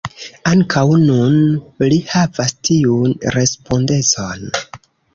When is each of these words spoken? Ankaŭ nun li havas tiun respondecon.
Ankaŭ 0.51 0.85
nun 1.01 1.35
li 1.93 2.01
havas 2.15 2.57
tiun 2.71 3.17
respondecon. 3.39 4.47